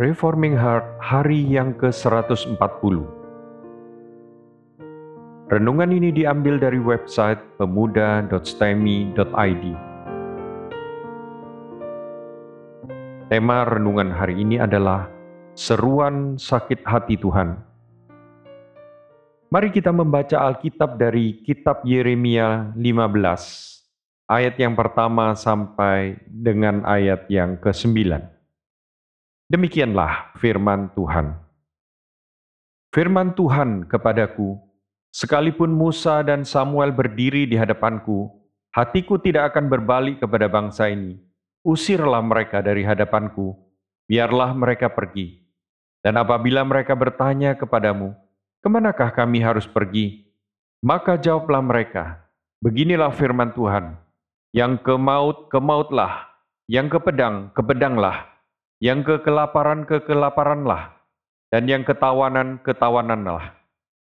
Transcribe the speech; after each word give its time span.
Reforming 0.00 0.56
Heart 0.56 0.96
hari 0.96 1.44
yang 1.44 1.76
ke-140. 1.76 2.56
Renungan 5.52 5.90
ini 5.92 6.08
diambil 6.08 6.56
dari 6.56 6.80
website 6.80 7.36
pemuda.stemi.id. 7.60 9.64
Tema 13.28 13.58
renungan 13.68 14.08
hari 14.08 14.40
ini 14.40 14.56
adalah 14.56 15.04
Seruan 15.52 16.40
Sakit 16.40 16.80
Hati 16.80 17.20
Tuhan. 17.20 17.60
Mari 19.52 19.68
kita 19.68 19.92
membaca 19.92 20.48
Alkitab 20.48 20.96
dari 20.96 21.44
kitab 21.44 21.84
Yeremia 21.84 22.72
15, 22.72 24.32
ayat 24.32 24.56
yang 24.56 24.72
pertama 24.72 25.36
sampai 25.36 26.16
dengan 26.24 26.88
ayat 26.88 27.28
yang 27.28 27.60
ke-9. 27.60 28.39
Demikianlah 29.50 30.30
firman 30.38 30.94
Tuhan. 30.94 31.34
Firman 32.94 33.34
Tuhan 33.34 33.82
kepadaku, 33.82 34.54
sekalipun 35.10 35.74
Musa 35.74 36.22
dan 36.22 36.46
Samuel 36.46 36.94
berdiri 36.94 37.50
di 37.50 37.58
hadapanku, 37.58 38.30
hatiku 38.70 39.18
tidak 39.18 39.50
akan 39.50 39.66
berbalik 39.66 40.22
kepada 40.22 40.46
bangsa 40.46 40.86
ini. 40.86 41.18
Usirlah 41.66 42.22
mereka 42.22 42.62
dari 42.62 42.86
hadapanku, 42.86 43.58
biarlah 44.06 44.54
mereka 44.54 44.86
pergi. 44.86 45.42
Dan 45.98 46.22
apabila 46.22 46.62
mereka 46.62 46.94
bertanya 46.94 47.58
kepadamu, 47.58 48.14
ke 48.62 48.68
manakah 48.70 49.10
kami 49.10 49.42
harus 49.42 49.66
pergi? 49.66 50.30
Maka 50.78 51.18
jawablah 51.18 51.58
mereka, 51.58 52.22
beginilah 52.62 53.10
firman 53.10 53.50
Tuhan, 53.50 53.98
yang 54.54 54.78
ke 54.78 54.94
maut, 54.94 55.50
ke 55.50 55.58
mautlah, 55.58 56.30
yang 56.70 56.86
ke 56.86 57.02
pedang, 57.02 57.50
ke 57.50 57.66
pedanglah, 57.66 58.29
yang 58.80 59.04
kekelaparan 59.04 59.84
kekelaparanlah, 59.84 60.96
dan 61.52 61.68
yang 61.68 61.84
ketawanan 61.84 62.64
ketawananlah. 62.64 63.52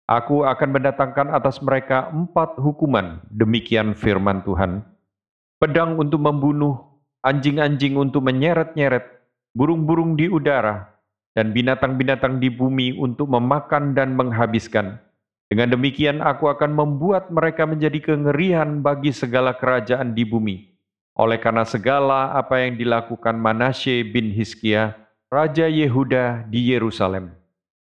Aku 0.09 0.41
akan 0.41 0.69
mendatangkan 0.73 1.33
atas 1.33 1.61
mereka 1.61 2.09
empat 2.09 2.57
hukuman, 2.57 3.21
demikian 3.29 3.93
firman 3.93 4.41
Tuhan. 4.41 4.81
Pedang 5.61 6.01
untuk 6.01 6.17
membunuh, 6.17 6.81
anjing-anjing 7.21 7.93
untuk 7.93 8.25
menyeret-nyeret, 8.25 9.05
burung-burung 9.53 10.17
di 10.17 10.29
udara, 10.29 10.97
dan 11.37 11.53
binatang-binatang 11.53 12.41
di 12.41 12.49
bumi 12.49 12.97
untuk 12.97 13.29
memakan 13.29 13.93
dan 13.93 14.17
menghabiskan. 14.17 14.97
Dengan 15.45 15.77
demikian 15.77 16.25
aku 16.25 16.49
akan 16.49 16.73
membuat 16.73 17.29
mereka 17.29 17.69
menjadi 17.69 18.01
kengerian 18.01 18.81
bagi 18.81 19.13
segala 19.13 19.53
kerajaan 19.53 20.17
di 20.17 20.25
bumi 20.25 20.74
oleh 21.15 21.39
karena 21.39 21.63
segala 21.63 22.35
apa 22.35 22.59
yang 22.59 22.75
dilakukan 22.75 23.39
Manasye 23.39 24.03
bin 24.03 24.35
Hizkia, 24.35 24.99
Raja 25.31 25.71
Yehuda 25.71 26.43
di 26.51 26.75
Yerusalem. 26.75 27.31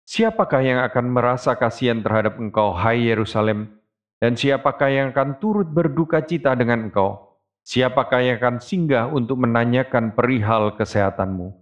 Siapakah 0.03 0.61
yang 0.61 0.83
akan 0.83 1.07
merasa 1.15 1.55
kasihan 1.55 2.03
terhadap 2.03 2.37
engkau, 2.37 2.75
hai 2.75 3.07
Yerusalem? 3.07 3.71
Dan 4.19 4.35
siapakah 4.35 4.91
yang 4.91 5.15
akan 5.15 5.39
turut 5.39 5.71
berduka 5.71 6.23
cita 6.23 6.55
dengan 6.59 6.91
engkau? 6.91 7.39
Siapakah 7.63 8.19
yang 8.23 8.37
akan 8.43 8.59
singgah 8.59 9.07
untuk 9.07 9.39
menanyakan 9.39 10.19
perihal 10.19 10.75
kesehatanmu? 10.75 11.55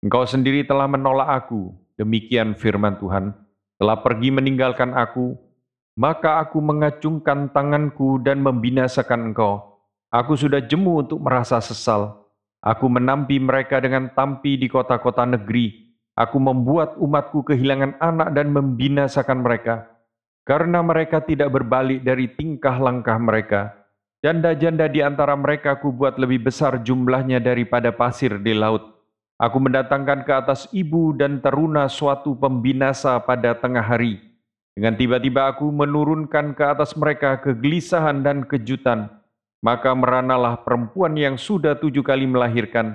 Engkau 0.00 0.24
sendiri 0.24 0.64
telah 0.64 0.88
menolak 0.88 1.44
aku, 1.44 1.76
demikian 2.00 2.56
firman 2.56 2.96
Tuhan, 2.96 3.36
telah 3.76 4.00
pergi 4.00 4.32
meninggalkan 4.32 4.96
aku, 4.96 5.36
maka 5.96 6.40
aku 6.40 6.60
mengacungkan 6.60 7.52
tanganku 7.52 8.20
dan 8.20 8.40
membinasakan 8.40 9.32
engkau, 9.32 9.75
Aku 10.14 10.38
sudah 10.38 10.62
jemu 10.62 11.02
untuk 11.02 11.18
merasa 11.18 11.58
sesal. 11.58 12.14
Aku 12.62 12.86
menampi 12.86 13.42
mereka 13.42 13.82
dengan 13.82 14.06
tampi 14.14 14.54
di 14.54 14.70
kota-kota 14.70 15.26
negeri. 15.26 15.90
Aku 16.14 16.38
membuat 16.38 16.94
umatku 16.96 17.42
kehilangan 17.42 17.98
anak 17.98 18.30
dan 18.30 18.54
membinasakan 18.54 19.42
mereka. 19.42 19.90
Karena 20.46 20.78
mereka 20.78 21.18
tidak 21.18 21.50
berbalik 21.50 22.06
dari 22.06 22.30
tingkah 22.30 22.78
langkah 22.78 23.18
mereka. 23.18 23.74
Janda-janda 24.22 24.86
di 24.86 25.02
antara 25.02 25.34
mereka 25.34 25.74
aku 25.74 25.90
buat 25.90 26.22
lebih 26.22 26.46
besar 26.46 26.78
jumlahnya 26.86 27.42
daripada 27.42 27.90
pasir 27.90 28.38
di 28.38 28.54
laut. 28.54 28.86
Aku 29.42 29.58
mendatangkan 29.58 30.22
ke 30.22 30.32
atas 30.32 30.70
ibu 30.70 31.12
dan 31.18 31.42
teruna 31.42 31.90
suatu 31.90 32.38
pembinasa 32.38 33.18
pada 33.20 33.58
tengah 33.58 33.82
hari. 33.82 34.22
Dengan 34.72 34.94
tiba-tiba 34.94 35.50
aku 35.50 35.68
menurunkan 35.68 36.54
ke 36.54 36.64
atas 36.64 36.94
mereka 36.94 37.42
kegelisahan 37.42 38.22
dan 38.22 38.46
kejutan 38.46 39.12
maka 39.66 39.90
meranalah 39.98 40.62
perempuan 40.62 41.18
yang 41.18 41.34
sudah 41.34 41.74
tujuh 41.74 42.06
kali 42.06 42.22
melahirkan, 42.22 42.94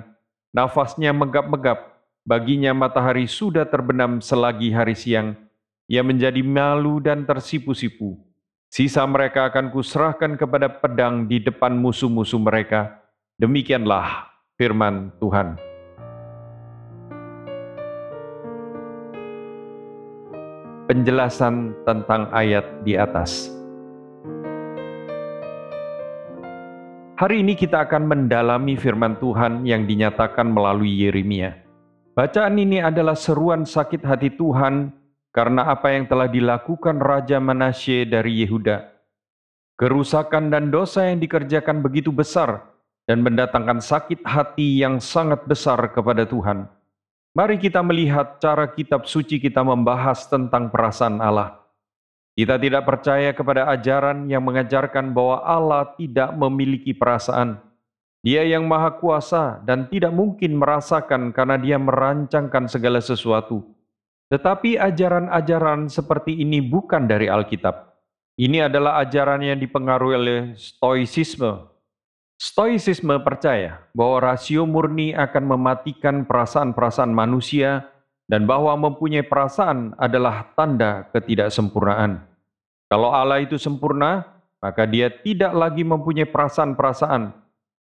nafasnya 0.56 1.12
megap-megap, 1.12 2.00
baginya 2.24 2.72
matahari 2.72 3.28
sudah 3.28 3.68
terbenam 3.68 4.24
selagi 4.24 4.72
hari 4.72 4.96
siang, 4.96 5.36
ia 5.84 6.00
menjadi 6.00 6.40
malu 6.40 6.96
dan 6.96 7.28
tersipu-sipu. 7.28 8.16
Sisa 8.72 9.04
mereka 9.04 9.52
akan 9.52 9.68
kuserahkan 9.68 10.32
kepada 10.40 10.72
pedang 10.72 11.28
di 11.28 11.44
depan 11.44 11.76
musuh-musuh 11.76 12.40
mereka. 12.40 13.04
Demikianlah 13.36 14.32
firman 14.56 15.12
Tuhan. 15.20 15.60
Penjelasan 20.88 21.76
tentang 21.84 22.32
ayat 22.32 22.64
di 22.80 22.96
atas. 22.96 23.61
Hari 27.12 27.44
ini 27.44 27.52
kita 27.52 27.84
akan 27.84 28.08
mendalami 28.08 28.72
firman 28.72 29.20
Tuhan 29.20 29.68
yang 29.68 29.84
dinyatakan 29.84 30.48
melalui 30.48 30.96
Yeremia. 30.96 31.60
Bacaan 32.16 32.56
ini 32.56 32.80
adalah 32.80 33.12
seruan 33.12 33.68
sakit 33.68 34.00
hati 34.00 34.32
Tuhan 34.32 34.88
karena 35.28 35.68
apa 35.68 35.92
yang 35.92 36.08
telah 36.08 36.24
dilakukan 36.24 36.96
Raja 36.96 37.36
Manasye 37.36 38.08
dari 38.08 38.40
Yehuda. 38.40 38.88
Kerusakan 39.76 40.48
dan 40.48 40.72
dosa 40.72 41.08
yang 41.08 41.20
dikerjakan 41.20 41.84
begitu 41.84 42.08
besar 42.08 42.64
dan 43.04 43.20
mendatangkan 43.20 43.84
sakit 43.84 44.24
hati 44.24 44.80
yang 44.80 44.96
sangat 44.96 45.44
besar 45.44 45.92
kepada 45.92 46.24
Tuhan. 46.24 46.64
Mari 47.36 47.60
kita 47.60 47.84
melihat 47.84 48.40
cara 48.40 48.68
kitab 48.72 49.04
suci 49.04 49.36
kita 49.36 49.60
membahas 49.60 50.28
tentang 50.32 50.72
perasaan 50.72 51.20
Allah. 51.20 51.61
Kita 52.32 52.56
tidak 52.56 52.88
percaya 52.88 53.36
kepada 53.36 53.68
ajaran 53.68 54.24
yang 54.24 54.40
mengajarkan 54.40 55.12
bahwa 55.12 55.44
Allah 55.44 55.92
tidak 56.00 56.32
memiliki 56.32 56.96
perasaan. 56.96 57.60
Dia 58.24 58.40
yang 58.48 58.64
maha 58.64 58.88
kuasa 58.96 59.60
dan 59.68 59.84
tidak 59.92 60.16
mungkin 60.16 60.56
merasakan 60.56 61.34
karena 61.36 61.60
dia 61.60 61.76
merancangkan 61.76 62.72
segala 62.72 63.04
sesuatu. 63.04 63.66
Tetapi 64.32 64.80
ajaran-ajaran 64.80 65.92
seperti 65.92 66.40
ini 66.40 66.64
bukan 66.64 67.04
dari 67.04 67.28
Alkitab. 67.28 67.92
Ini 68.40 68.72
adalah 68.72 68.96
ajaran 69.04 69.44
yang 69.44 69.60
dipengaruhi 69.60 70.16
oleh 70.16 70.40
Stoicisme. 70.56 71.68
Stoicisme 72.40 73.20
percaya 73.20 73.84
bahwa 73.92 74.32
rasio 74.32 74.64
murni 74.64 75.12
akan 75.12 75.52
mematikan 75.52 76.24
perasaan-perasaan 76.24 77.12
manusia 77.12 77.91
dan 78.32 78.48
bahwa 78.48 78.72
mempunyai 78.80 79.20
perasaan 79.20 79.92
adalah 80.00 80.56
tanda 80.56 81.04
ketidaksempurnaan. 81.12 82.24
Kalau 82.88 83.12
Allah 83.12 83.44
itu 83.44 83.60
sempurna, 83.60 84.24
maka 84.56 84.88
dia 84.88 85.12
tidak 85.12 85.52
lagi 85.52 85.84
mempunyai 85.84 86.24
perasaan-perasaan. 86.24 87.28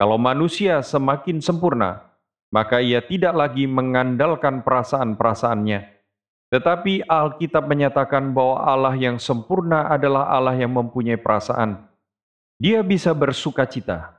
Kalau 0.00 0.16
manusia 0.16 0.80
semakin 0.80 1.44
sempurna, 1.44 2.00
maka 2.48 2.80
ia 2.80 3.04
tidak 3.04 3.36
lagi 3.36 3.68
mengandalkan 3.68 4.64
perasaan-perasaannya. 4.64 5.84
Tetapi 6.48 7.04
Alkitab 7.04 7.68
menyatakan 7.68 8.32
bahwa 8.32 8.64
Allah 8.64 8.96
yang 8.96 9.20
sempurna 9.20 9.84
adalah 9.92 10.32
Allah 10.32 10.56
yang 10.56 10.72
mempunyai 10.72 11.20
perasaan. 11.20 11.76
Dia 12.56 12.80
bisa 12.80 13.12
bersuka 13.12 13.68
cita, 13.68 14.16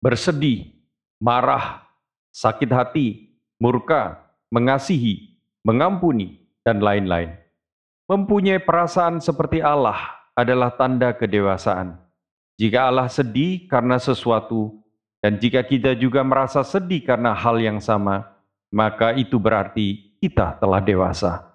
bersedih, 0.00 0.72
marah, 1.20 1.84
sakit 2.32 2.70
hati, 2.72 3.28
murka, 3.60 4.24
mengasihi, 4.48 5.35
mengampuni, 5.66 6.46
dan 6.62 6.78
lain-lain. 6.78 7.34
Mempunyai 8.06 8.62
perasaan 8.62 9.18
seperti 9.18 9.58
Allah 9.58 9.98
adalah 10.38 10.70
tanda 10.78 11.10
kedewasaan. 11.10 11.98
Jika 12.54 12.86
Allah 12.86 13.10
sedih 13.10 13.66
karena 13.66 13.98
sesuatu, 13.98 14.78
dan 15.18 15.42
jika 15.42 15.66
kita 15.66 15.98
juga 15.98 16.22
merasa 16.22 16.62
sedih 16.62 17.02
karena 17.02 17.34
hal 17.34 17.58
yang 17.58 17.82
sama, 17.82 18.30
maka 18.70 19.10
itu 19.18 19.42
berarti 19.42 20.14
kita 20.22 20.54
telah 20.62 20.78
dewasa. 20.78 21.50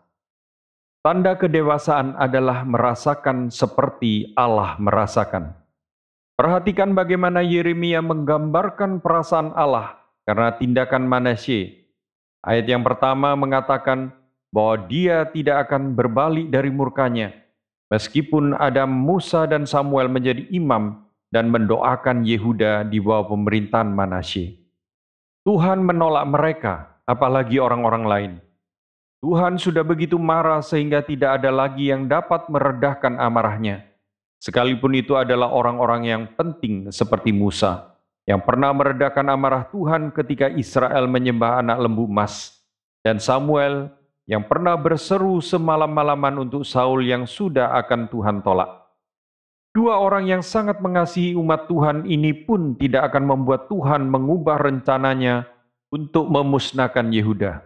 Tanda 1.02 1.34
kedewasaan 1.40 2.20
adalah 2.20 2.68
merasakan 2.68 3.48
seperti 3.50 4.36
Allah 4.36 4.76
merasakan. 4.78 5.56
Perhatikan 6.36 6.94
bagaimana 6.94 7.42
Yeremia 7.42 8.04
menggambarkan 8.04 9.02
perasaan 9.02 9.56
Allah 9.56 9.98
karena 10.28 10.54
tindakan 10.60 11.10
Manasye 11.10 11.81
Ayat 12.42 12.66
yang 12.66 12.82
pertama 12.82 13.38
mengatakan 13.38 14.10
bahwa 14.50 14.90
dia 14.90 15.30
tidak 15.30 15.70
akan 15.70 15.94
berbalik 15.94 16.50
dari 16.50 16.74
murkanya, 16.74 17.38
meskipun 17.94 18.58
ada 18.58 18.90
Musa 18.90 19.46
dan 19.46 19.70
Samuel 19.70 20.10
menjadi 20.10 20.50
imam 20.50 21.06
dan 21.30 21.54
mendoakan 21.54 22.26
Yehuda 22.26 22.90
di 22.90 22.98
bawah 22.98 23.30
pemerintahan 23.30 23.94
Manasye. 23.94 24.58
Tuhan 25.46 25.86
menolak 25.86 26.26
mereka, 26.28 26.74
apalagi 27.06 27.62
orang-orang 27.62 28.06
lain. 28.06 28.34
Tuhan 29.22 29.62
sudah 29.62 29.86
begitu 29.86 30.18
marah 30.18 30.66
sehingga 30.66 31.06
tidak 31.06 31.42
ada 31.42 31.54
lagi 31.54 31.94
yang 31.94 32.10
dapat 32.10 32.50
meredahkan 32.50 33.22
amarahnya. 33.22 33.86
Sekalipun 34.42 34.98
itu 34.98 35.14
adalah 35.14 35.54
orang-orang 35.54 36.10
yang 36.10 36.24
penting 36.34 36.90
seperti 36.90 37.30
Musa, 37.30 37.91
yang 38.30 38.42
pernah 38.42 38.70
meredakan 38.72 39.34
amarah 39.34 39.66
Tuhan 39.70 40.14
ketika 40.14 40.48
Israel 40.54 41.10
menyembah 41.10 41.62
anak 41.66 41.78
lembu 41.82 42.06
emas, 42.06 42.62
dan 43.02 43.18
Samuel 43.18 43.90
yang 44.30 44.46
pernah 44.46 44.78
berseru 44.78 45.42
semalam-malaman 45.42 46.46
untuk 46.46 46.62
Saul 46.62 47.02
yang 47.04 47.26
sudah 47.26 47.74
akan 47.82 48.08
Tuhan 48.08 48.46
tolak. 48.46 48.70
Dua 49.72 49.98
orang 50.04 50.28
yang 50.28 50.44
sangat 50.44 50.84
mengasihi 50.84 51.32
umat 51.40 51.66
Tuhan 51.72 52.04
ini 52.04 52.36
pun 52.36 52.76
tidak 52.76 53.12
akan 53.12 53.24
membuat 53.24 53.72
Tuhan 53.72 54.04
mengubah 54.04 54.60
rencananya 54.60 55.48
untuk 55.88 56.28
memusnahkan 56.28 57.08
Yehuda. 57.08 57.64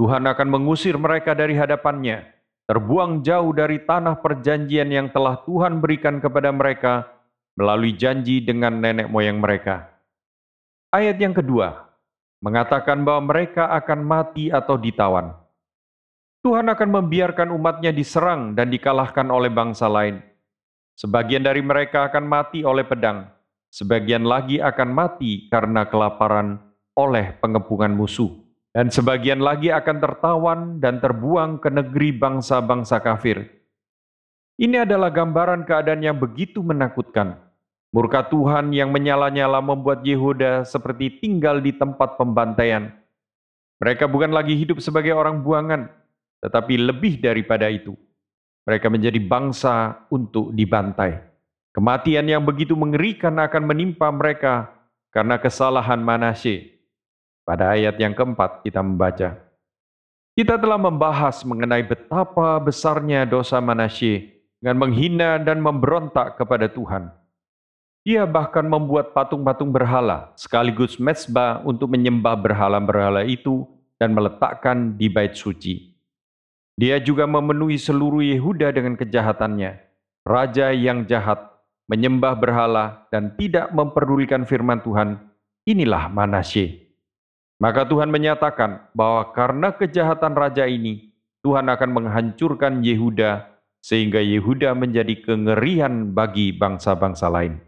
Tuhan 0.00 0.24
akan 0.24 0.48
mengusir 0.48 0.96
mereka 0.96 1.36
dari 1.36 1.52
hadapannya, 1.52 2.24
terbuang 2.64 3.20
jauh 3.20 3.52
dari 3.52 3.84
tanah 3.84 4.16
perjanjian 4.24 4.88
yang 4.88 5.12
telah 5.12 5.44
Tuhan 5.44 5.78
berikan 5.84 6.24
kepada 6.24 6.48
mereka 6.48 7.04
melalui 7.52 7.92
janji 7.92 8.40
dengan 8.40 8.80
nenek 8.80 9.12
moyang 9.12 9.36
mereka. 9.36 9.91
Ayat 10.92 11.16
yang 11.16 11.32
kedua 11.32 11.88
mengatakan 12.44 13.00
bahwa 13.00 13.32
mereka 13.32 13.64
akan 13.72 14.04
mati 14.04 14.52
atau 14.52 14.76
ditawan. 14.76 15.32
Tuhan 16.44 16.68
akan 16.68 16.88
membiarkan 17.00 17.48
umatnya 17.48 17.96
diserang 17.96 18.52
dan 18.52 18.68
dikalahkan 18.68 19.24
oleh 19.32 19.48
bangsa 19.48 19.88
lain. 19.88 20.20
Sebagian 20.92 21.48
dari 21.48 21.64
mereka 21.64 22.12
akan 22.12 22.28
mati 22.28 22.60
oleh 22.60 22.84
pedang, 22.84 23.24
sebagian 23.72 24.28
lagi 24.28 24.60
akan 24.60 24.92
mati 24.92 25.48
karena 25.48 25.88
kelaparan 25.88 26.60
oleh 26.92 27.40
pengepungan 27.40 27.96
musuh 27.96 28.28
dan 28.76 28.92
sebagian 28.92 29.40
lagi 29.40 29.72
akan 29.72 29.96
tertawan 29.96 30.60
dan 30.76 31.00
terbuang 31.00 31.56
ke 31.56 31.72
negeri 31.72 32.12
bangsa-bangsa 32.20 33.00
kafir. 33.00 33.48
Ini 34.60 34.84
adalah 34.84 35.08
gambaran 35.08 35.64
keadaan 35.64 36.04
yang 36.04 36.20
begitu 36.20 36.60
menakutkan. 36.60 37.40
Murka 37.92 38.24
Tuhan 38.24 38.72
yang 38.72 38.88
menyala-nyala 38.88 39.60
membuat 39.60 40.00
Yehuda 40.00 40.64
seperti 40.64 41.20
tinggal 41.20 41.60
di 41.60 41.76
tempat 41.76 42.16
pembantaian. 42.16 42.88
Mereka 43.84 44.08
bukan 44.08 44.32
lagi 44.32 44.56
hidup 44.56 44.80
sebagai 44.80 45.12
orang 45.12 45.44
buangan, 45.44 45.92
tetapi 46.40 46.80
lebih 46.80 47.20
daripada 47.20 47.68
itu. 47.68 47.92
Mereka 48.64 48.88
menjadi 48.88 49.20
bangsa 49.20 50.08
untuk 50.08 50.56
dibantai. 50.56 51.20
Kematian 51.76 52.24
yang 52.32 52.40
begitu 52.40 52.72
mengerikan 52.72 53.36
akan 53.36 53.68
menimpa 53.68 54.08
mereka 54.08 54.72
karena 55.12 55.36
kesalahan 55.36 56.00
Manasye 56.00 56.72
pada 57.44 57.76
ayat 57.76 58.00
yang 58.00 58.16
keempat 58.16 58.64
kita 58.64 58.80
membaca, 58.80 59.36
kita 60.32 60.56
telah 60.56 60.80
membahas 60.80 61.44
mengenai 61.44 61.84
betapa 61.84 62.56
besarnya 62.56 63.28
dosa 63.28 63.60
Manasye 63.60 64.32
dengan 64.64 64.80
menghina 64.80 65.36
dan 65.36 65.60
memberontak 65.60 66.40
kepada 66.40 66.72
Tuhan. 66.72 67.12
Dia 68.02 68.26
bahkan 68.26 68.66
membuat 68.66 69.14
patung-patung 69.14 69.70
berhala 69.70 70.34
sekaligus 70.34 70.98
mesbah 70.98 71.62
untuk 71.62 71.86
menyembah 71.86 72.34
berhala-berhala 72.34 73.22
itu 73.22 73.62
dan 73.94 74.10
meletakkan 74.10 74.98
di 74.98 75.06
bait 75.06 75.38
suci. 75.38 75.94
Dia 76.74 76.98
juga 76.98 77.30
memenuhi 77.30 77.78
seluruh 77.78 78.26
Yehuda 78.26 78.74
dengan 78.74 78.98
kejahatannya. 78.98 79.78
Raja 80.26 80.74
yang 80.74 81.06
jahat, 81.06 81.46
menyembah 81.86 82.34
berhala 82.34 83.06
dan 83.14 83.38
tidak 83.38 83.70
memperdulikan 83.70 84.42
firman 84.42 84.82
Tuhan, 84.82 85.22
inilah 85.62 86.10
Manasye. 86.10 86.90
Maka 87.62 87.86
Tuhan 87.86 88.10
menyatakan 88.10 88.90
bahwa 88.90 89.30
karena 89.30 89.70
kejahatan 89.70 90.34
raja 90.34 90.66
ini, 90.66 91.14
Tuhan 91.46 91.70
akan 91.70 91.90
menghancurkan 91.94 92.82
Yehuda 92.82 93.46
sehingga 93.78 94.18
Yehuda 94.18 94.74
menjadi 94.74 95.22
kengerian 95.22 96.10
bagi 96.10 96.50
bangsa-bangsa 96.50 97.30
lain. 97.30 97.62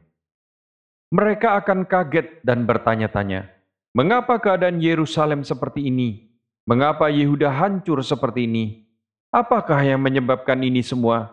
Mereka 1.14 1.62
akan 1.62 1.86
kaget 1.86 2.42
dan 2.42 2.66
bertanya-tanya, 2.66 3.46
mengapa 3.94 4.34
keadaan 4.34 4.82
Yerusalem 4.82 5.46
seperti 5.46 5.86
ini? 5.86 6.26
Mengapa 6.66 7.06
Yehuda 7.06 7.54
hancur 7.54 8.02
seperti 8.02 8.50
ini? 8.50 8.82
Apakah 9.30 9.78
yang 9.86 10.02
menyebabkan 10.02 10.58
ini 10.66 10.82
semua? 10.82 11.30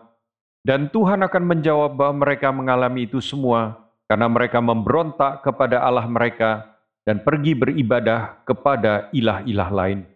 Dan 0.62 0.86
Tuhan 0.86 1.26
akan 1.26 1.42
menjawab 1.42 1.98
bahwa 1.98 2.22
mereka 2.22 2.54
mengalami 2.54 3.10
itu 3.10 3.18
semua 3.18 3.90
karena 4.06 4.30
mereka 4.30 4.62
memberontak 4.62 5.42
kepada 5.42 5.82
Allah 5.82 6.06
mereka 6.06 6.62
dan 7.02 7.18
pergi 7.18 7.58
beribadah 7.58 8.38
kepada 8.46 9.10
ilah-ilah 9.10 9.70
lain. 9.74 10.06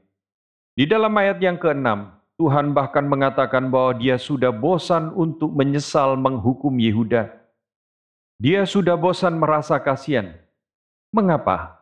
Di 0.78 0.86
dalam 0.86 1.10
ayat 1.18 1.42
yang 1.42 1.58
keenam, 1.58 2.14
Tuhan 2.38 2.70
bahkan 2.70 3.02
mengatakan 3.02 3.66
bahwa 3.66 3.98
dia 3.98 4.14
sudah 4.14 4.54
bosan 4.54 5.10
untuk 5.10 5.50
menyesal 5.50 6.14
menghukum 6.14 6.70
Yehuda. 6.78 7.45
Dia 8.37 8.69
sudah 8.69 9.00
bosan 9.00 9.41
merasa 9.41 9.81
kasihan. 9.81 10.37
Mengapa? 11.09 11.81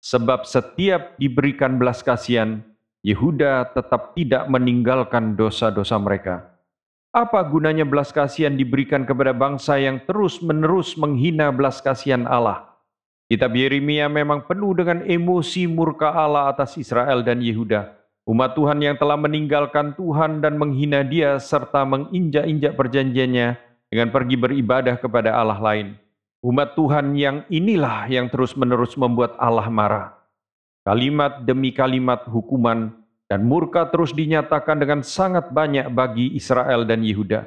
Sebab 0.00 0.48
setiap 0.48 1.12
diberikan 1.20 1.76
belas 1.76 2.00
kasihan, 2.00 2.64
Yehuda 3.04 3.76
tetap 3.76 4.16
tidak 4.16 4.48
meninggalkan 4.48 5.36
dosa-dosa 5.36 6.00
mereka. 6.00 6.56
Apa 7.12 7.44
gunanya 7.44 7.84
belas 7.84 8.16
kasihan 8.16 8.56
diberikan 8.56 9.04
kepada 9.04 9.36
bangsa 9.36 9.76
yang 9.76 10.00
terus-menerus 10.08 10.96
menghina 10.96 11.52
belas 11.52 11.84
kasihan 11.84 12.24
Allah? 12.24 12.64
Kitab 13.28 13.52
Yeremia 13.52 14.08
memang 14.08 14.48
penuh 14.48 14.72
dengan 14.72 15.04
emosi 15.04 15.68
murka 15.68 16.16
Allah 16.16 16.48
atas 16.48 16.80
Israel 16.80 17.20
dan 17.20 17.44
Yehuda. 17.44 17.92
Umat 18.24 18.56
Tuhan 18.56 18.80
yang 18.80 18.96
telah 18.96 19.20
meninggalkan 19.20 19.92
Tuhan 20.00 20.40
dan 20.40 20.56
menghina 20.56 21.04
dia 21.04 21.36
serta 21.36 21.84
menginjak-injak 21.84 22.72
perjanjiannya 22.72 23.67
dengan 23.88 24.12
pergi 24.12 24.36
beribadah 24.36 24.96
kepada 25.00 25.32
Allah 25.36 25.60
lain. 25.60 25.96
Umat 26.44 26.78
Tuhan 26.78 27.18
yang 27.18 27.42
inilah 27.50 28.06
yang 28.06 28.30
terus-menerus 28.30 28.94
membuat 28.94 29.34
Allah 29.42 29.66
marah. 29.66 30.14
Kalimat 30.86 31.42
demi 31.42 31.74
kalimat 31.74 32.24
hukuman 32.30 32.94
dan 33.26 33.44
murka 33.44 33.84
terus 33.90 34.14
dinyatakan 34.14 34.78
dengan 34.78 35.02
sangat 35.04 35.50
banyak 35.50 35.90
bagi 35.92 36.32
Israel 36.38 36.86
dan 36.86 37.02
Yehuda. 37.02 37.44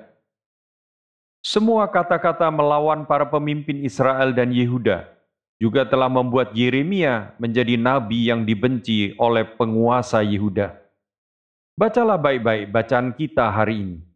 Semua 1.42 1.90
kata-kata 1.90 2.52
melawan 2.54 3.08
para 3.10 3.26
pemimpin 3.26 3.82
Israel 3.82 4.30
dan 4.36 4.54
Yehuda 4.54 5.10
juga 5.62 5.86
telah 5.86 6.10
membuat 6.10 6.58
Yeremia 6.58 7.38
menjadi 7.38 7.78
nabi 7.78 8.34
yang 8.34 8.46
dibenci 8.46 9.14
oleh 9.22 9.46
penguasa 9.46 10.26
Yehuda. 10.26 10.74
Bacalah 11.78 12.18
baik-baik 12.18 12.74
bacaan 12.74 13.14
kita 13.14 13.46
hari 13.50 13.78
ini. 13.78 14.11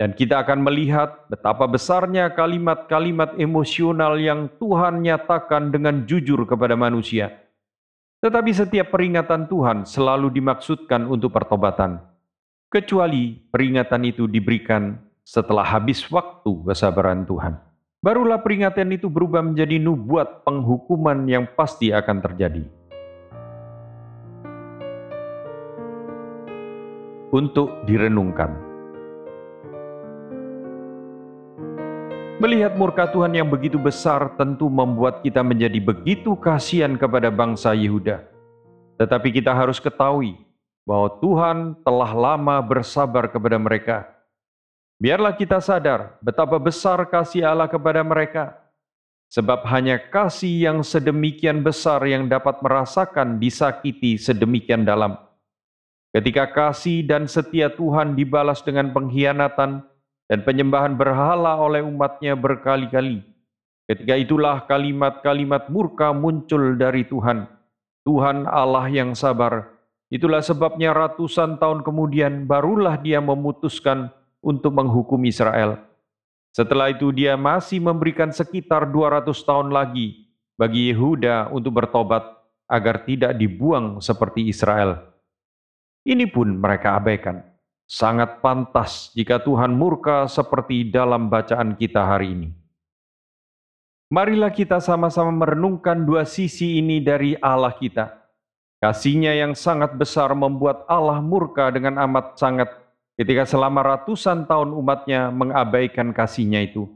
Dan 0.00 0.16
kita 0.16 0.40
akan 0.40 0.64
melihat 0.64 1.28
betapa 1.28 1.68
besarnya 1.68 2.32
kalimat-kalimat 2.32 3.36
emosional 3.36 4.16
yang 4.16 4.48
Tuhan 4.56 5.04
nyatakan 5.04 5.68
dengan 5.68 6.08
jujur 6.08 6.48
kepada 6.48 6.72
manusia. 6.72 7.36
Tetapi 8.24 8.48
setiap 8.56 8.96
peringatan 8.96 9.44
Tuhan 9.44 9.84
selalu 9.84 10.32
dimaksudkan 10.32 11.04
untuk 11.04 11.36
pertobatan. 11.36 12.00
Kecuali 12.72 13.36
peringatan 13.52 14.08
itu 14.08 14.24
diberikan 14.24 14.96
setelah 15.20 15.68
habis 15.68 16.00
waktu 16.08 16.48
kesabaran 16.64 17.28
Tuhan 17.28 17.60
barulah 18.00 18.40
peringatan 18.40 18.96
itu 18.96 19.12
berubah 19.12 19.44
menjadi 19.44 19.76
nubuat 19.76 20.48
penghukuman 20.48 21.28
yang 21.28 21.44
pasti 21.52 21.92
akan 21.92 22.18
terjadi. 22.24 22.64
Untuk 27.30 27.86
direnungkan. 27.86 28.69
Melihat 32.40 32.72
murka 32.72 33.04
Tuhan 33.04 33.36
yang 33.36 33.46
begitu 33.52 33.76
besar 33.76 34.32
tentu 34.40 34.72
membuat 34.72 35.20
kita 35.20 35.44
menjadi 35.44 35.76
begitu 35.76 36.32
kasihan 36.40 36.96
kepada 36.96 37.28
bangsa 37.28 37.76
Yehuda. 37.76 38.24
Tetapi 38.96 39.28
kita 39.28 39.52
harus 39.52 39.76
ketahui 39.76 40.40
bahwa 40.88 41.12
Tuhan 41.20 41.76
telah 41.84 42.10
lama 42.16 42.56
bersabar 42.64 43.28
kepada 43.28 43.60
mereka 43.60 44.08
Biarlah 45.00 45.32
kita 45.32 45.64
sadar 45.64 46.20
betapa 46.20 46.60
besar 46.60 47.00
kasih 47.08 47.48
Allah 47.48 47.72
kepada 47.72 48.04
mereka, 48.04 48.52
sebab 49.32 49.64
hanya 49.72 49.96
kasih 49.96 50.68
yang 50.68 50.84
sedemikian 50.84 51.64
besar 51.64 52.04
yang 52.04 52.28
dapat 52.28 52.60
merasakan 52.60 53.40
disakiti 53.40 54.20
sedemikian 54.20 54.84
dalam. 54.84 55.16
Ketika 56.12 56.52
kasih 56.52 57.00
dan 57.08 57.24
setia 57.24 57.72
Tuhan 57.72 58.12
dibalas 58.12 58.60
dengan 58.60 58.92
pengkhianatan 58.92 59.88
dan 60.30 60.46
penyembahan 60.46 60.94
berhala 60.94 61.58
oleh 61.58 61.82
umatnya 61.82 62.38
berkali-kali, 62.38 63.26
ketika 63.90 64.14
itulah 64.14 64.62
kalimat-kalimat 64.62 65.66
murka 65.66 66.14
muncul 66.14 66.78
dari 66.78 67.02
Tuhan. 67.02 67.50
Tuhan 68.06 68.46
Allah 68.46 68.86
yang 68.86 69.18
sabar, 69.18 69.74
itulah 70.06 70.38
sebabnya 70.38 70.94
ratusan 70.94 71.58
tahun 71.58 71.82
kemudian 71.82 72.46
barulah 72.46 72.94
dia 72.94 73.18
memutuskan 73.18 74.14
untuk 74.38 74.70
menghukum 74.78 75.18
Israel. 75.26 75.82
Setelah 76.54 76.94
itu 76.94 77.10
dia 77.10 77.34
masih 77.34 77.82
memberikan 77.82 78.30
sekitar 78.30 78.86
200 78.86 79.34
tahun 79.34 79.74
lagi 79.74 80.30
bagi 80.54 80.94
Yehuda 80.94 81.50
untuk 81.50 81.74
bertobat 81.74 82.22
agar 82.70 83.02
tidak 83.02 83.34
dibuang 83.34 83.98
seperti 83.98 84.46
Israel. 84.46 85.10
Ini 86.06 86.30
pun 86.30 86.54
mereka 86.54 86.94
abaikan. 86.94 87.49
Sangat 87.90 88.38
pantas 88.38 89.10
jika 89.18 89.42
Tuhan 89.42 89.74
murka 89.74 90.30
seperti 90.30 90.86
dalam 90.86 91.26
bacaan 91.26 91.74
kita 91.74 92.06
hari 92.06 92.38
ini. 92.38 92.48
Marilah 94.14 94.54
kita 94.54 94.78
sama-sama 94.78 95.34
merenungkan 95.34 96.06
dua 96.06 96.22
sisi 96.22 96.78
ini 96.78 97.02
dari 97.02 97.34
Allah 97.42 97.74
kita. 97.74 98.14
Kasihnya 98.78 99.34
yang 99.34 99.58
sangat 99.58 99.98
besar 99.98 100.30
membuat 100.38 100.86
Allah 100.86 101.18
murka 101.18 101.66
dengan 101.74 101.98
amat 102.06 102.38
sangat 102.38 102.70
ketika 103.18 103.42
selama 103.42 103.82
ratusan 103.82 104.46
tahun 104.46 104.70
umatnya 104.70 105.34
mengabaikan 105.34 106.14
kasihnya 106.14 106.70
itu. 106.70 106.86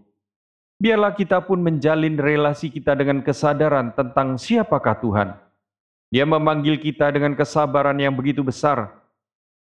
Biarlah 0.78 1.18
kita 1.18 1.42
pun 1.42 1.58
menjalin 1.58 2.14
relasi 2.14 2.70
kita 2.70 2.94
dengan 2.94 3.18
kesadaran 3.18 3.90
tentang 3.98 4.38
siapakah 4.38 4.94
Tuhan. 5.02 5.28
Dia 6.14 6.22
memanggil 6.22 6.78
kita 6.78 7.10
dengan 7.10 7.34
kesabaran 7.34 7.98
yang 7.98 8.14
begitu 8.14 8.46
besar, 8.46 9.03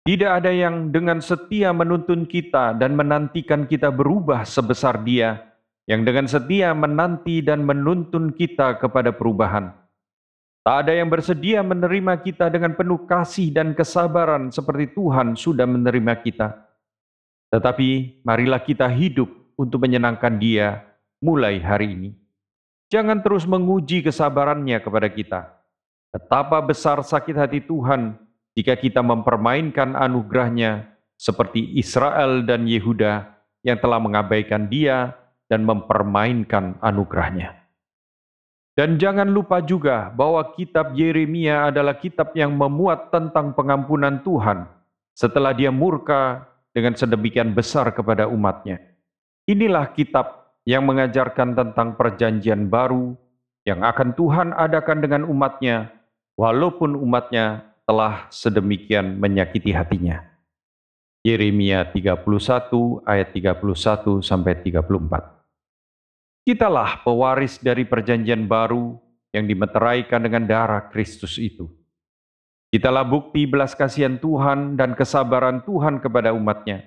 tidak 0.02 0.42
ada 0.42 0.50
yang 0.50 0.90
dengan 0.90 1.22
setia 1.22 1.70
menuntun 1.70 2.26
kita 2.26 2.74
dan 2.74 2.98
menantikan 2.98 3.70
kita 3.70 3.94
berubah 3.94 4.42
sebesar 4.42 4.98
Dia, 5.06 5.38
yang 5.86 6.02
dengan 6.02 6.26
setia 6.26 6.74
menanti 6.74 7.38
dan 7.38 7.62
menuntun 7.62 8.34
kita 8.34 8.82
kepada 8.82 9.14
perubahan. 9.14 9.70
Tak 10.62 10.86
ada 10.86 10.92
yang 10.94 11.10
bersedia 11.10 11.62
menerima 11.62 12.22
kita 12.22 12.46
dengan 12.46 12.78
penuh 12.78 13.02
kasih 13.06 13.50
dan 13.50 13.74
kesabaran 13.74 14.50
seperti 14.54 14.94
Tuhan 14.94 15.34
sudah 15.34 15.66
menerima 15.66 16.14
kita. 16.22 16.54
Tetapi 17.50 18.22
marilah 18.22 18.62
kita 18.62 18.86
hidup 18.86 19.26
untuk 19.58 19.82
menyenangkan 19.82 20.38
Dia 20.38 20.86
mulai 21.18 21.58
hari 21.58 21.98
ini. 21.98 22.10
Jangan 22.94 23.22
terus 23.26 23.42
menguji 23.42 24.06
kesabarannya 24.06 24.78
kepada 24.78 25.10
kita. 25.10 25.40
Betapa 26.14 26.62
besar 26.62 27.02
sakit 27.02 27.34
hati 27.34 27.58
Tuhan 27.58 28.21
jika 28.52 28.76
kita 28.76 29.00
mempermainkan 29.00 29.96
anugerahnya 29.96 30.92
seperti 31.16 31.78
Israel 31.78 32.44
dan 32.44 32.68
Yehuda 32.68 33.32
yang 33.62 33.78
telah 33.78 34.02
mengabaikan 34.02 34.66
dia 34.66 35.14
dan 35.46 35.62
mempermainkan 35.62 36.76
anugerahnya. 36.82 37.62
Dan 38.72 38.96
jangan 38.96 39.28
lupa 39.28 39.60
juga 39.60 40.08
bahwa 40.08 40.40
kitab 40.56 40.96
Yeremia 40.96 41.68
adalah 41.68 41.92
kitab 41.92 42.32
yang 42.32 42.56
memuat 42.56 43.12
tentang 43.12 43.52
pengampunan 43.52 44.24
Tuhan 44.24 44.64
setelah 45.12 45.52
dia 45.52 45.68
murka 45.68 46.48
dengan 46.72 46.96
sedemikian 46.96 47.52
besar 47.52 47.92
kepada 47.92 48.24
umatnya. 48.24 48.80
Inilah 49.44 49.92
kitab 49.92 50.56
yang 50.64 50.88
mengajarkan 50.88 51.52
tentang 51.52 52.00
perjanjian 52.00 52.72
baru 52.72 53.12
yang 53.68 53.84
akan 53.84 54.16
Tuhan 54.16 54.48
adakan 54.56 54.98
dengan 55.04 55.22
umatnya, 55.28 55.92
walaupun 56.34 56.96
umatnya 56.96 57.71
telah 57.86 58.26
sedemikian 58.30 59.18
menyakiti 59.18 59.74
hatinya. 59.74 60.22
Yeremia 61.22 61.86
31 61.86 62.18
ayat 63.06 63.28
31 63.30 64.26
sampai 64.26 64.58
34. 64.58 66.42
Kitalah 66.42 66.98
pewaris 67.06 67.62
dari 67.62 67.86
perjanjian 67.86 68.50
baru 68.50 68.98
yang 69.30 69.46
dimeteraikan 69.46 70.18
dengan 70.18 70.42
darah 70.42 70.90
Kristus 70.90 71.38
itu. 71.38 71.70
Kitalah 72.74 73.06
bukti 73.06 73.46
belas 73.46 73.78
kasihan 73.78 74.18
Tuhan 74.18 74.74
dan 74.74 74.98
kesabaran 74.98 75.62
Tuhan 75.62 76.02
kepada 76.02 76.34
umatnya. 76.34 76.82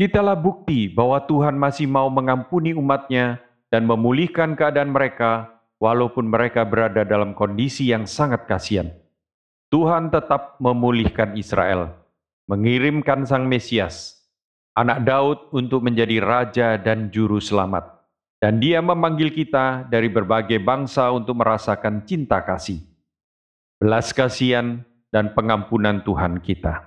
Kitalah 0.00 0.36
bukti 0.36 0.88
bahwa 0.88 1.20
Tuhan 1.24 1.60
masih 1.60 1.84
mau 1.88 2.08
mengampuni 2.08 2.72
umatnya 2.72 3.40
dan 3.68 3.84
memulihkan 3.84 4.56
keadaan 4.56 4.92
mereka 4.92 5.52
walaupun 5.76 6.24
mereka 6.24 6.64
berada 6.64 7.04
dalam 7.04 7.36
kondisi 7.36 7.92
yang 7.92 8.08
sangat 8.08 8.48
kasihan. 8.48 8.88
Tuhan 9.66 10.14
tetap 10.14 10.62
memulihkan 10.62 11.34
Israel, 11.34 11.90
mengirimkan 12.46 13.26
Sang 13.26 13.50
Mesias, 13.50 14.14
anak 14.78 15.02
Daud 15.02 15.38
untuk 15.50 15.82
menjadi 15.82 16.22
raja 16.22 16.78
dan 16.78 17.10
juru 17.10 17.42
selamat. 17.42 17.98
Dan 18.38 18.62
dia 18.62 18.78
memanggil 18.78 19.34
kita 19.34 19.88
dari 19.90 20.06
berbagai 20.06 20.62
bangsa 20.62 21.10
untuk 21.10 21.42
merasakan 21.42 22.06
cinta 22.06 22.38
kasih, 22.46 22.78
belas 23.82 24.14
kasihan, 24.14 24.86
dan 25.10 25.34
pengampunan 25.34 26.04
Tuhan 26.04 26.38
kita. 26.38 26.84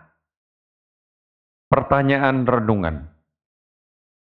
Pertanyaan 1.68 2.48
renungan. 2.48 3.12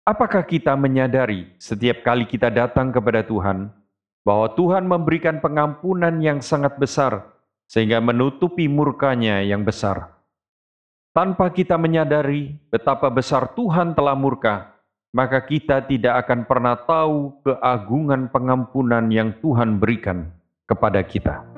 Apakah 0.06 0.48
kita 0.48 0.78
menyadari 0.80 1.50
setiap 1.60 2.00
kali 2.00 2.24
kita 2.24 2.48
datang 2.48 2.88
kepada 2.88 3.20
Tuhan 3.20 3.68
bahwa 4.24 4.48
Tuhan 4.56 4.88
memberikan 4.88 5.44
pengampunan 5.44 6.16
yang 6.24 6.40
sangat 6.40 6.80
besar 6.80 7.39
sehingga 7.70 8.02
menutupi 8.02 8.66
murkanya 8.66 9.46
yang 9.46 9.62
besar. 9.62 10.18
Tanpa 11.14 11.54
kita 11.54 11.78
menyadari 11.78 12.58
betapa 12.66 13.06
besar 13.10 13.54
Tuhan 13.54 13.94
telah 13.94 14.18
murka, 14.18 14.74
maka 15.14 15.38
kita 15.42 15.82
tidak 15.86 16.26
akan 16.26 16.46
pernah 16.50 16.74
tahu 16.74 17.38
keagungan 17.46 18.26
pengampunan 18.30 19.06
yang 19.10 19.34
Tuhan 19.38 19.78
berikan 19.78 20.30
kepada 20.66 21.02
kita. 21.06 21.49